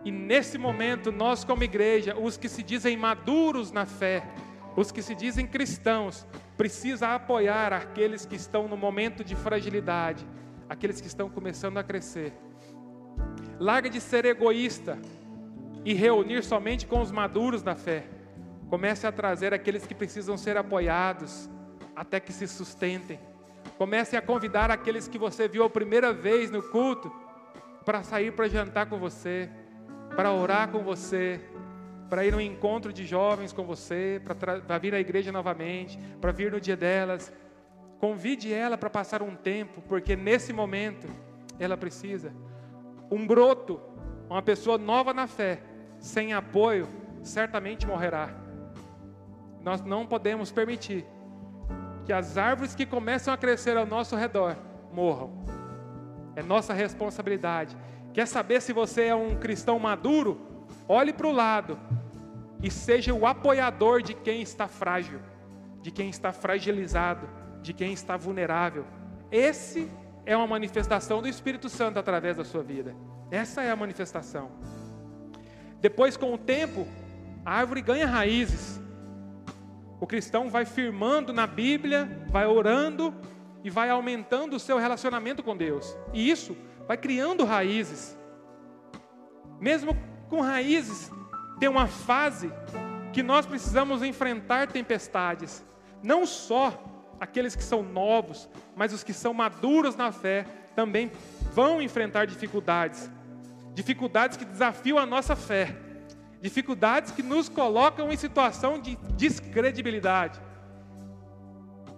[0.04, 4.24] E nesse momento, nós, como igreja, os que se dizem maduros na fé,
[4.76, 10.26] os que se dizem cristãos, precisa apoiar aqueles que estão no momento de fragilidade,
[10.68, 12.32] aqueles que estão começando a crescer.
[13.58, 14.98] Larga de ser egoísta
[15.88, 18.04] e reunir somente com os maduros da fé.
[18.68, 21.48] Comece a trazer aqueles que precisam ser apoiados
[21.96, 23.18] até que se sustentem.
[23.78, 27.10] Comece a convidar aqueles que você viu a primeira vez no culto
[27.86, 29.48] para sair para jantar com você,
[30.14, 31.40] para orar com você,
[32.10, 36.52] para ir no encontro de jovens com você, para vir à igreja novamente, para vir
[36.52, 37.32] no dia delas.
[37.98, 41.08] Convide ela para passar um tempo, porque nesse momento
[41.58, 42.30] ela precisa.
[43.10, 43.80] Um broto,
[44.28, 45.62] uma pessoa nova na fé,
[45.98, 46.88] sem apoio,
[47.22, 48.30] certamente morrerá.
[49.62, 51.04] Nós não podemos permitir
[52.04, 54.56] que as árvores que começam a crescer ao nosso redor
[54.92, 55.32] morram.
[56.34, 57.76] É nossa responsabilidade.
[58.14, 60.40] Quer saber se você é um cristão maduro?
[60.88, 61.78] Olhe para o lado
[62.62, 65.20] e seja o apoiador de quem está frágil,
[65.82, 67.28] de quem está fragilizado
[67.62, 68.84] de quem está vulnerável.
[69.30, 69.90] Esse
[70.24, 72.94] é uma manifestação do Espírito Santo através da sua vida.
[73.30, 74.50] Essa é a manifestação.
[75.80, 76.86] Depois, com o tempo,
[77.44, 78.80] a árvore ganha raízes.
[80.00, 83.14] O cristão vai firmando na Bíblia, vai orando
[83.64, 85.96] e vai aumentando o seu relacionamento com Deus.
[86.12, 88.16] E isso vai criando raízes.
[89.60, 89.96] Mesmo
[90.28, 91.10] com raízes,
[91.58, 92.52] tem uma fase
[93.12, 95.64] que nós precisamos enfrentar tempestades.
[96.02, 96.84] Não só
[97.18, 100.44] aqueles que são novos, mas os que são maduros na fé
[100.76, 101.10] também
[101.52, 103.10] vão enfrentar dificuldades.
[103.78, 105.76] Dificuldades que desafiam a nossa fé.
[106.40, 110.40] Dificuldades que nos colocam em situação de descredibilidade.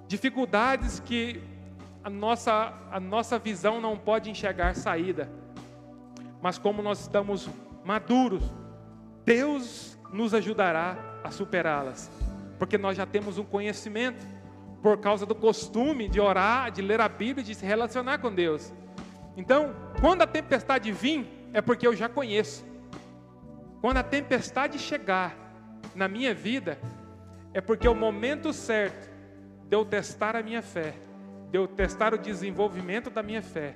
[0.06, 1.42] Dificuldades que
[2.04, 5.32] a nossa, a nossa visão não pode enxergar saída.
[6.42, 7.48] Mas como nós estamos
[7.82, 8.42] maduros,
[9.24, 12.10] Deus nos ajudará a superá-las.
[12.58, 14.28] Porque nós já temos um conhecimento
[14.82, 18.70] por causa do costume de orar, de ler a Bíblia, de se relacionar com Deus.
[19.34, 22.64] Então, quando a tempestade vir, é porque eu já conheço.
[23.80, 25.36] Quando a tempestade chegar
[25.94, 26.78] na minha vida,
[27.52, 29.10] é porque o momento certo
[29.68, 30.94] de eu testar a minha fé,
[31.50, 33.74] de eu testar o desenvolvimento da minha fé.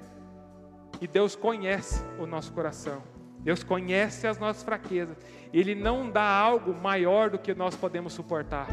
[1.01, 3.03] E Deus conhece o nosso coração.
[3.41, 5.17] Deus conhece as nossas fraquezas.
[5.53, 8.69] Ele não dá algo maior do que nós podemos suportar.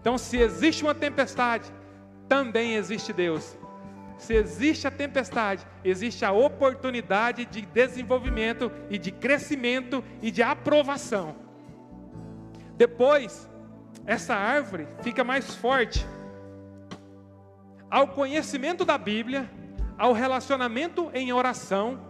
[0.00, 1.72] Então, se existe uma tempestade,
[2.28, 3.58] também existe Deus.
[4.16, 11.36] Se existe a tempestade, existe a oportunidade de desenvolvimento e de crescimento e de aprovação.
[12.76, 13.48] Depois,
[14.06, 16.06] essa árvore fica mais forte.
[17.90, 19.50] Ao conhecimento da Bíblia,
[19.96, 22.00] ao relacionamento em oração,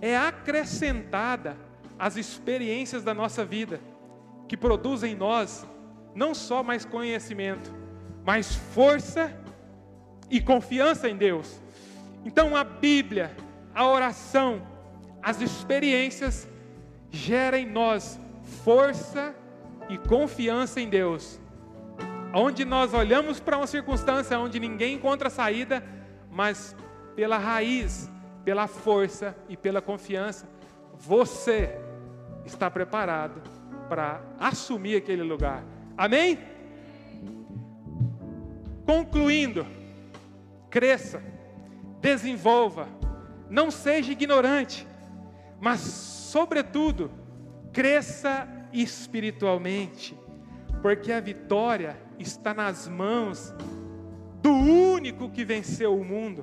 [0.00, 1.56] é acrescentada
[1.98, 3.80] as experiências da nossa vida,
[4.48, 5.64] que produzem em nós
[6.14, 7.72] não só mais conhecimento,
[8.24, 9.32] mas força
[10.30, 11.60] e confiança em Deus.
[12.24, 13.34] Então a Bíblia,
[13.74, 14.62] a oração,
[15.22, 16.48] as experiências
[17.10, 18.18] geram em nós
[18.64, 19.34] força
[19.88, 21.40] e confiança em Deus.
[22.34, 25.84] Onde nós olhamos para uma circunstância onde ninguém encontra saída,
[26.30, 26.74] mas
[27.14, 28.10] pela raiz,
[28.44, 30.48] pela força e pela confiança,
[30.94, 31.78] você
[32.46, 33.42] está preparado
[33.88, 35.62] para assumir aquele lugar.
[35.96, 36.38] Amém?
[38.86, 39.66] Concluindo,
[40.72, 41.22] cresça,
[42.00, 42.88] desenvolva,
[43.50, 44.88] não seja ignorante,
[45.60, 47.10] mas, sobretudo,
[47.74, 50.18] cresça espiritualmente,
[50.80, 53.54] porque a vitória está nas mãos
[54.40, 56.42] do único que venceu o mundo,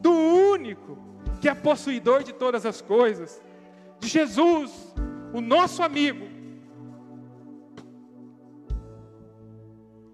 [0.00, 0.96] do único
[1.38, 3.38] que é possuidor de todas as coisas,
[4.00, 4.94] de Jesus,
[5.34, 6.26] o nosso amigo.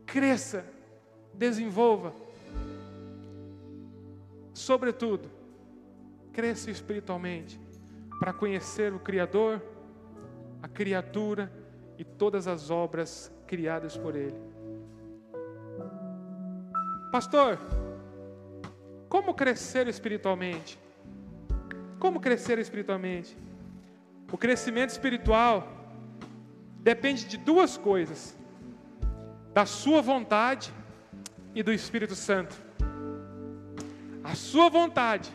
[0.04, 0.66] Cresça,
[1.32, 2.23] desenvolva,
[4.54, 5.28] sobretudo,
[6.32, 7.60] cresça espiritualmente
[8.18, 9.60] para conhecer o Criador,
[10.62, 11.52] a criatura
[11.98, 14.38] e todas as obras criadas por Ele.
[17.12, 17.58] Pastor,
[19.08, 20.78] como crescer espiritualmente?
[21.98, 23.36] Como crescer espiritualmente?
[24.32, 25.68] O crescimento espiritual
[26.80, 28.36] depende de duas coisas:
[29.52, 30.72] da sua vontade
[31.54, 32.63] e do Espírito Santo.
[34.24, 35.30] A sua vontade,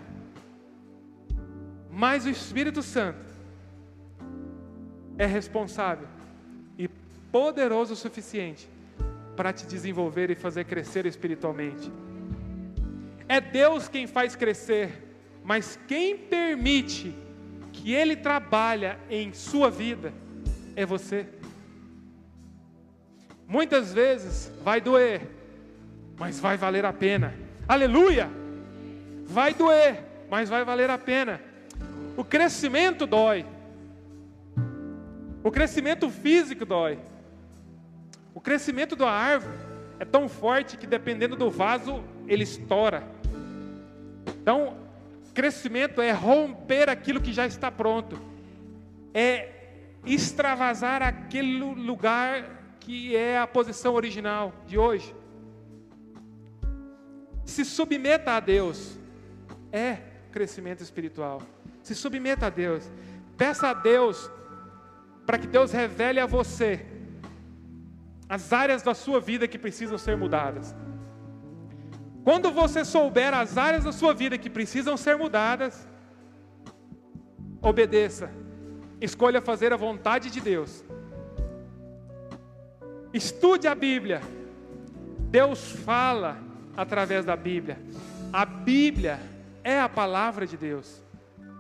[1.92, 3.20] mais o Espírito Santo,
[5.16, 6.08] é responsável
[6.76, 6.88] e
[7.32, 8.68] poderoso o suficiente
[9.36, 11.92] para te desenvolver e fazer crescer espiritualmente.
[13.28, 14.90] É Deus quem faz crescer,
[15.44, 17.16] mas quem permite
[17.72, 20.12] que Ele trabalhe em sua vida
[20.76, 21.28] é você.
[23.48, 25.22] Muitas vezes vai doer,
[26.18, 27.36] mas vai valer a pena.
[27.68, 28.49] Aleluia!
[29.30, 31.40] Vai doer, mas vai valer a pena.
[32.18, 33.46] O crescimento dói.
[35.44, 37.00] O crescimento físico dói.
[38.34, 39.56] O crescimento da árvore
[40.00, 43.04] é tão forte que dependendo do vaso ele estoura.
[44.42, 44.76] Então,
[45.40, 48.20] crescimento é romper aquilo que já está pronto.
[49.14, 49.50] É
[50.06, 55.16] extravasar aquele lugar que é a posição original de hoje.
[57.46, 58.99] Se submeta a Deus.
[59.72, 59.98] É
[60.32, 61.42] crescimento espiritual.
[61.84, 62.90] Se submeta a Deus.
[63.38, 64.30] Peça a Deus
[65.26, 66.86] para que Deus revele a você
[68.28, 70.76] as áreas da sua vida que precisam ser mudadas.
[72.24, 75.88] Quando você souber as áreas da sua vida que precisam ser mudadas,
[77.62, 78.30] obedeça.
[79.02, 80.84] Escolha fazer a vontade de Deus.
[83.14, 84.22] Estude a Bíblia.
[85.32, 86.38] Deus fala
[86.78, 87.80] através da Bíblia.
[88.32, 89.20] A Bíblia
[89.64, 91.04] é a palavra de Deus.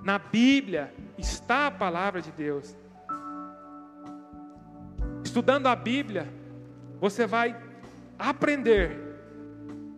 [0.03, 2.75] Na Bíblia está a palavra de Deus.
[5.23, 6.27] Estudando a Bíblia,
[6.99, 7.55] você vai
[8.17, 8.97] aprender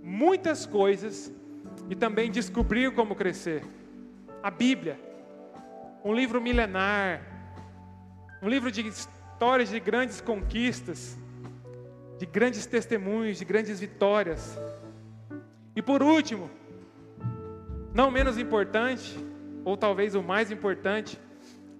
[0.03, 1.31] muitas coisas
[1.89, 3.63] e também descobrir como crescer.
[4.41, 4.99] A Bíblia,
[6.03, 7.21] um livro milenar,
[8.41, 11.17] um livro de histórias de grandes conquistas,
[12.17, 14.57] de grandes testemunhos, de grandes vitórias.
[15.75, 16.49] E por último,
[17.93, 19.17] não menos importante,
[19.63, 21.19] ou talvez o mais importante,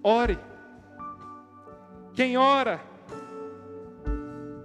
[0.02, 0.38] ore.
[2.14, 2.80] Quem ora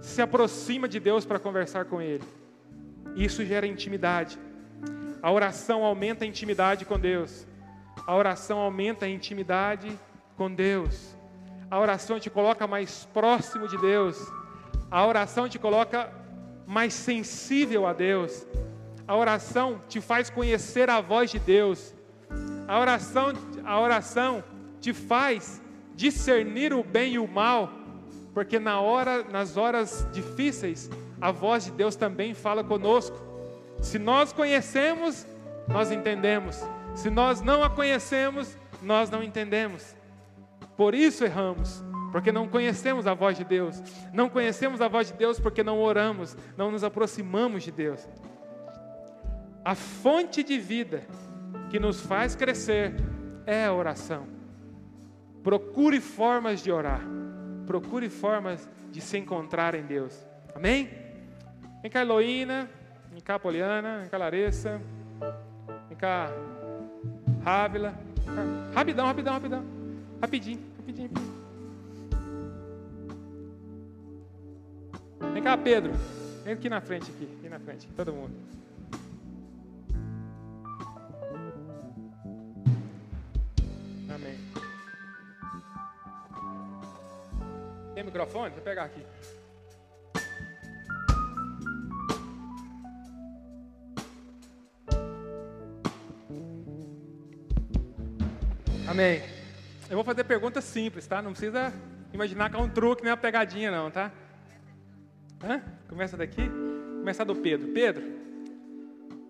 [0.00, 2.24] se aproxima de Deus para conversar com Ele.
[3.14, 4.38] Isso gera intimidade.
[5.22, 7.46] A oração aumenta a intimidade com Deus.
[8.06, 9.98] A oração aumenta a intimidade
[10.36, 11.16] com Deus.
[11.70, 14.18] A oração te coloca mais próximo de Deus.
[14.90, 16.10] A oração te coloca
[16.66, 18.46] mais sensível a Deus.
[19.08, 21.94] A oração te faz conhecer a voz de Deus.
[22.68, 23.32] A oração,
[23.64, 24.44] a oração
[24.82, 25.62] te faz
[25.94, 27.72] discernir o bem e o mal,
[28.34, 33.18] porque na hora, nas horas difíceis, a voz de Deus também fala conosco.
[33.80, 35.26] Se nós conhecemos,
[35.66, 36.62] nós entendemos.
[36.94, 39.96] Se nós não a conhecemos, nós não entendemos.
[40.76, 41.82] Por isso erramos,
[42.12, 43.82] porque não conhecemos a voz de Deus.
[44.12, 48.06] Não conhecemos a voz de Deus porque não oramos, não nos aproximamos de Deus.
[49.68, 51.02] A fonte de vida
[51.68, 52.94] que nos faz crescer
[53.44, 54.26] é a oração.
[55.44, 57.02] Procure formas de orar.
[57.66, 60.26] Procure formas de se encontrar em Deus.
[60.54, 60.88] Amém?
[61.82, 62.66] Vem cá, Heloína.
[63.12, 63.98] Vem cá, Poliana.
[63.98, 64.80] Vem cá, Larissa.
[65.86, 66.30] Vem cá,
[67.44, 67.92] Rávila.
[68.74, 69.64] Rapidão, rapidão, rapidão.
[70.18, 71.10] Rapidinho, rapidinho.
[75.34, 75.92] Vem cá, Pedro.
[76.42, 78.32] Vem aqui na frente, aqui, aqui na frente, todo mundo.
[88.08, 88.50] Microfone?
[88.50, 89.04] Vou pegar aqui.
[98.88, 99.22] Amém.
[99.90, 101.20] Eu vou fazer perguntas simples, tá?
[101.22, 101.72] Não precisa
[102.12, 104.10] imaginar que é um truque, nem uma pegadinha, não, tá?
[105.42, 105.62] Hã?
[105.88, 106.48] Começa daqui?
[106.98, 107.68] Começa do Pedro.
[107.68, 108.04] Pedro,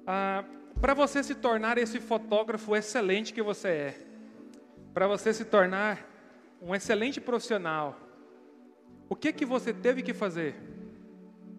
[0.06, 0.44] ah,
[0.80, 3.94] para você se tornar esse fotógrafo excelente que você é,
[4.94, 6.06] para você se tornar
[6.62, 7.96] um excelente profissional,
[9.08, 10.54] o que que você teve que fazer?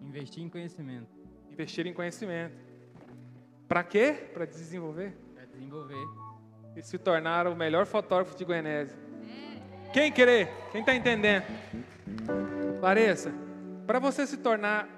[0.02, 1.08] Investir em conhecimento.
[1.50, 2.56] Investir em conhecimento.
[3.68, 4.30] Para quê?
[4.32, 5.16] Para desenvolver?
[5.34, 6.30] Para desenvolver
[6.76, 8.96] e se tornar o melhor fotógrafo de Goianésia.
[9.92, 10.48] Quem querer?
[10.70, 11.44] Quem está entendendo?
[12.80, 13.32] Larissa,
[13.86, 14.88] para você se tornar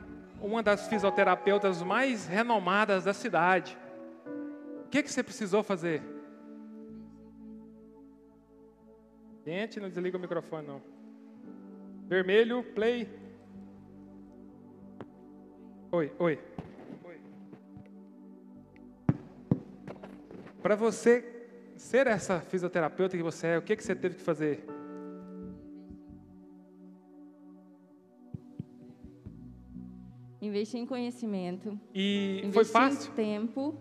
[0.41, 3.77] uma das fisioterapeutas mais renomadas da cidade,
[4.85, 6.03] o que, que você precisou fazer?
[9.45, 10.83] Gente, não desliga o microfone não.
[12.09, 13.09] Vermelho, play.
[15.91, 16.39] Oi, oi.
[17.05, 17.19] oi.
[20.63, 21.25] Para você
[21.77, 24.65] ser essa fisioterapeuta que você é, o que, que você teve que fazer?
[30.41, 31.79] Investir em conhecimento.
[31.95, 33.11] E foi fácil?
[33.13, 33.79] Em tempo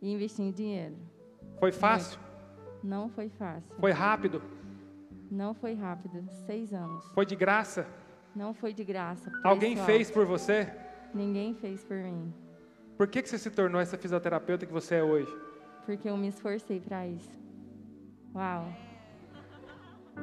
[0.00, 0.96] e investir em dinheiro.
[1.58, 2.18] Foi fácil?
[2.82, 3.72] Não foi fácil.
[3.78, 4.42] Foi rápido?
[5.32, 6.22] Não foi rápido.
[6.44, 7.06] Seis anos.
[7.14, 7.86] Foi de graça?
[8.36, 9.32] Não foi de graça.
[9.42, 10.70] Alguém fez por você?
[11.14, 12.34] Ninguém fez por mim.
[12.98, 15.34] Por que, que você se tornou essa fisioterapeuta que você é hoje?
[15.84, 17.32] porque eu me esforcei para isso.
[18.34, 18.72] Uau.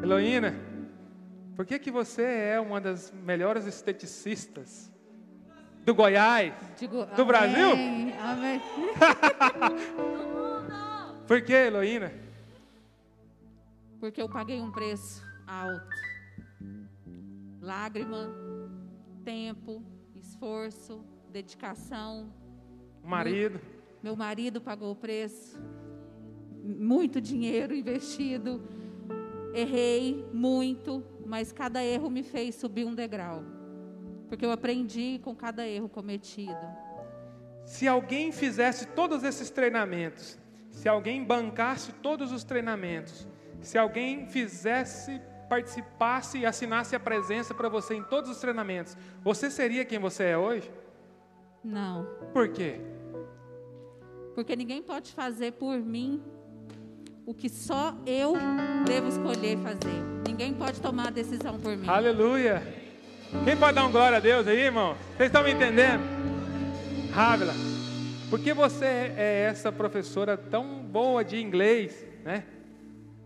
[0.02, 0.56] Heloína,
[1.56, 4.90] por que que você é uma das melhores esteticistas
[5.84, 7.70] do Goiás, Digo, do amém, Brasil?
[8.22, 8.62] Amém.
[11.28, 12.29] por que, Heloína?
[14.00, 15.96] Porque eu paguei um preço alto.
[17.62, 18.30] Lágrima,
[19.24, 19.84] tempo,
[20.16, 22.32] esforço, dedicação.
[23.04, 23.60] Marido.
[24.02, 25.62] Meu marido pagou o preço,
[26.64, 28.62] muito dinheiro investido.
[29.54, 33.44] Errei muito, mas cada erro me fez subir um degrau.
[34.30, 36.56] Porque eu aprendi com cada erro cometido.
[37.66, 40.40] Se alguém fizesse todos esses treinamentos,
[40.72, 43.28] se alguém bancasse todos os treinamentos,
[43.62, 49.50] se alguém fizesse, participasse e assinasse a presença para você em todos os treinamentos, você
[49.50, 50.72] seria quem você é hoje?
[51.64, 52.06] Não.
[52.34, 52.80] Por quê?
[54.40, 56.22] porque ninguém pode fazer por mim
[57.26, 58.38] o que só eu
[58.86, 60.02] devo escolher fazer.
[60.26, 61.86] Ninguém pode tomar a decisão por mim.
[61.86, 62.64] Aleluia.
[63.44, 64.96] Quem pode dar um glória a Deus aí, irmão?
[65.18, 66.02] Vocês estão me entendendo?
[67.12, 67.54] Rávila,
[68.30, 68.86] por que você
[69.18, 72.46] é essa professora tão boa de inglês, né?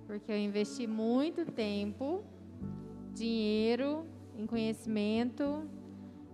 [0.05, 2.23] Porque eu investi muito tempo,
[3.13, 4.05] dinheiro,
[4.37, 5.69] em conhecimento,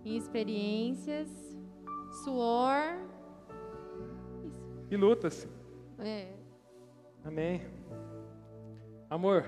[0.04, 1.28] em experiências,
[2.24, 2.98] suor
[4.90, 5.48] e lutas.
[5.98, 6.32] É.
[7.24, 7.62] Amém.
[9.08, 9.44] Amor.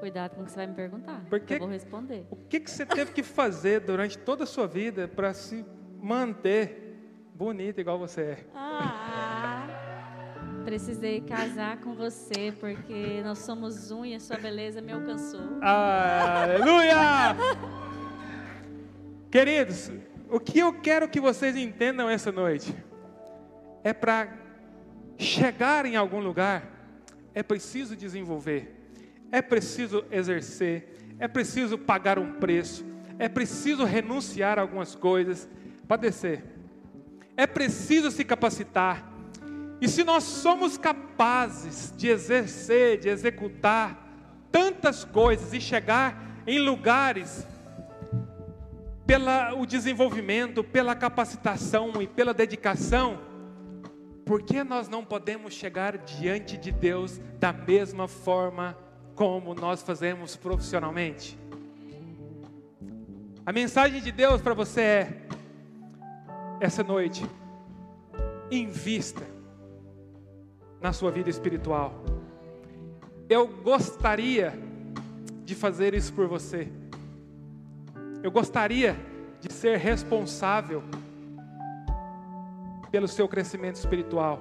[0.00, 1.24] Cuidado com o que você vai me perguntar.
[1.30, 2.26] Porque eu vou responder.
[2.30, 5.64] O que, que você teve que fazer durante toda a sua vida para se
[6.00, 6.98] manter
[7.34, 8.46] bonita igual você é?
[8.54, 9.41] Ah,
[10.62, 15.58] precisei casar com você porque nós somos um e a sua beleza me alcançou.
[15.60, 17.36] Aleluia!
[19.30, 19.90] Queridos,
[20.30, 22.74] o que eu quero que vocês entendam essa noite
[23.82, 24.32] é para
[25.18, 26.70] chegar em algum lugar,
[27.34, 28.74] é preciso desenvolver,
[29.30, 30.88] é preciso exercer,
[31.18, 32.84] é preciso pagar um preço,
[33.18, 35.48] é preciso renunciar a algumas coisas
[35.88, 36.44] para descer,
[37.36, 39.11] é preciso se capacitar.
[39.82, 44.00] E se nós somos capazes de exercer, de executar
[44.52, 47.44] tantas coisas e chegar em lugares
[49.04, 53.18] pela o desenvolvimento, pela capacitação e pela dedicação,
[54.24, 58.78] por que nós não podemos chegar diante de Deus da mesma forma
[59.16, 61.36] como nós fazemos profissionalmente?
[63.44, 65.26] A mensagem de Deus para você é:
[66.60, 67.26] essa noite,
[68.48, 69.31] invista
[70.82, 72.04] na sua vida espiritual.
[73.28, 74.52] Eu gostaria
[75.44, 76.68] de fazer isso por você.
[78.22, 78.96] Eu gostaria
[79.40, 80.82] de ser responsável
[82.90, 84.40] pelo seu crescimento espiritual.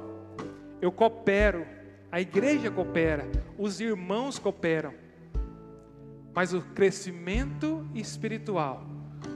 [0.81, 1.65] Eu coopero,
[2.11, 3.25] a igreja coopera,
[3.57, 4.93] os irmãos cooperam.
[6.33, 8.83] Mas o crescimento espiritual,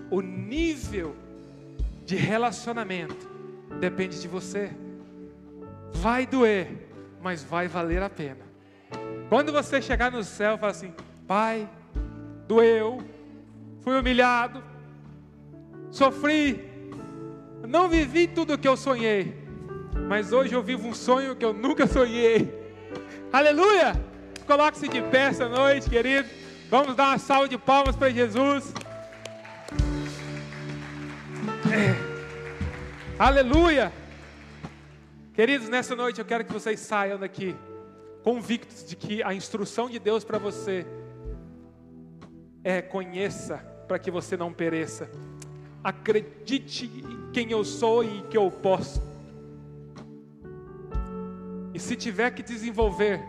[0.10, 1.16] o nível
[2.06, 3.30] de relacionamento
[3.80, 4.72] depende de você.
[5.94, 6.86] Vai doer,
[7.26, 8.46] mas vai valer a pena.
[9.30, 10.94] Quando você chegar no céu, fala assim:
[11.28, 11.68] Pai,
[12.48, 13.04] doeu,
[13.82, 14.64] fui humilhado,
[15.90, 16.64] sofri,
[17.68, 19.44] não vivi tudo o que eu sonhei,
[20.08, 22.54] mas hoje eu vivo um sonho que eu nunca sonhei.
[23.34, 24.00] Aleluia!
[24.46, 26.30] Coloque-se de pé essa noite, querido.
[26.70, 28.72] Vamos dar uma salva de palmas para Jesus.
[31.74, 31.96] É.
[33.18, 33.92] Aleluia!
[35.36, 37.54] Queridos, nessa noite eu quero que vocês saiam daqui
[38.24, 40.88] convictos de que a instrução de Deus para você
[42.64, 45.10] é conheça para que você não pereça.
[45.84, 49.04] Acredite em quem eu sou e que eu posso.
[51.74, 53.22] E se tiver que desenvolver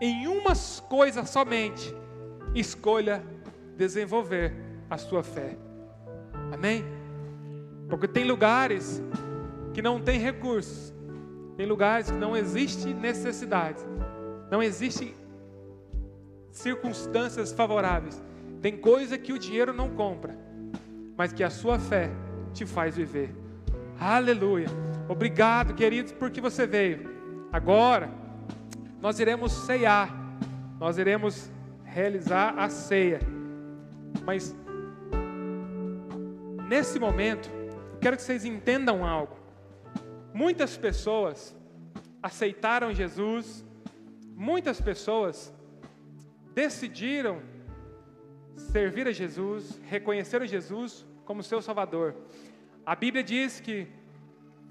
[0.00, 1.92] em umas coisas somente,
[2.54, 3.20] escolha
[3.76, 4.54] desenvolver
[4.88, 5.58] a sua fé.
[6.52, 6.84] Amém?
[7.88, 9.02] Porque tem lugares
[9.74, 10.94] que não tem recursos,
[11.60, 13.84] tem lugares que não existe necessidade,
[14.50, 15.14] não existe
[16.50, 18.18] circunstâncias favoráveis.
[18.62, 20.34] Tem coisa que o dinheiro não compra,
[21.18, 22.08] mas que a sua fé
[22.54, 23.36] te faz viver.
[24.00, 24.68] Aleluia.
[25.06, 27.10] Obrigado, queridos, porque você veio.
[27.52, 28.08] Agora,
[28.98, 30.08] nós iremos ceiar,
[30.78, 31.50] nós iremos
[31.84, 33.20] realizar a ceia.
[34.24, 34.56] Mas,
[36.66, 37.50] nesse momento,
[38.00, 39.39] quero que vocês entendam algo.
[40.32, 41.56] Muitas pessoas
[42.22, 43.64] aceitaram Jesus,
[44.34, 45.52] muitas pessoas
[46.54, 47.42] decidiram
[48.56, 52.14] servir a Jesus, reconheceram Jesus como seu Salvador.
[52.84, 53.88] A Bíblia diz que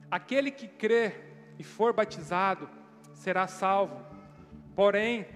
[0.10, 1.14] aquele que crê
[1.58, 2.70] e for batizado
[3.14, 4.06] será salvo,
[4.76, 5.28] porém,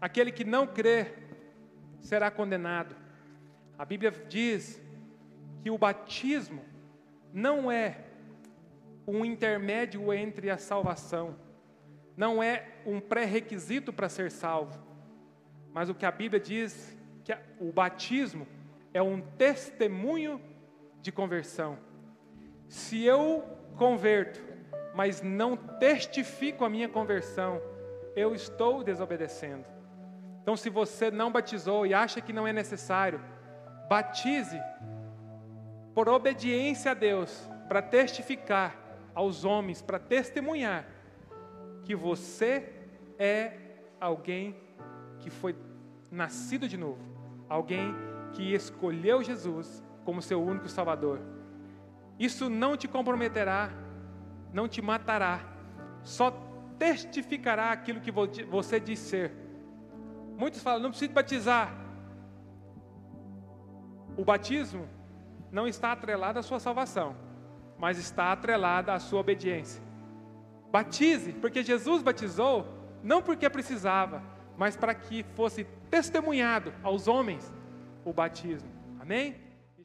[0.00, 1.12] aquele que não crê
[2.00, 2.96] será condenado.
[3.78, 4.80] A Bíblia diz
[5.62, 6.64] que o batismo
[7.32, 8.06] não é
[9.06, 11.36] um intermédio entre a salvação,
[12.16, 14.78] não é um pré-requisito para ser salvo,
[15.72, 18.46] mas o que a Bíblia diz que o batismo
[18.92, 20.40] é um testemunho
[21.02, 21.78] de conversão.
[22.68, 23.44] Se eu
[23.76, 24.40] converto,
[24.94, 27.60] mas não testifico a minha conversão,
[28.16, 29.66] eu estou desobedecendo.
[30.40, 33.20] Então, se você não batizou e acha que não é necessário,
[33.88, 34.58] batize
[35.94, 38.85] por obediência a Deus, para testificar
[39.16, 40.86] aos homens para testemunhar
[41.82, 42.70] que você
[43.18, 43.58] é
[43.98, 44.54] alguém
[45.20, 45.56] que foi
[46.10, 47.00] nascido de novo,
[47.48, 47.94] alguém
[48.34, 51.18] que escolheu Jesus como seu único Salvador.
[52.18, 53.70] Isso não te comprometerá,
[54.52, 55.40] não te matará,
[56.02, 56.30] só
[56.78, 59.32] testificará aquilo que você diz ser.
[60.36, 61.74] Muitos falam, não precisa batizar.
[64.14, 64.86] O batismo
[65.50, 67.25] não está atrelado à sua salvação
[67.78, 69.82] mas está atrelada à sua obediência.
[70.70, 72.66] Batize, porque Jesus batizou,
[73.02, 74.22] não porque precisava,
[74.56, 77.52] mas para que fosse testemunhado aos homens
[78.04, 78.68] o batismo.
[79.00, 79.45] Amém?